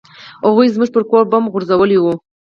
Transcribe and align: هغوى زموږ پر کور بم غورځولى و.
هغوى 0.47 0.65
زموږ 0.75 0.89
پر 0.95 1.03
کور 1.09 1.23
بم 1.31 1.43
غورځولى 1.53 1.97
و. 1.99 2.05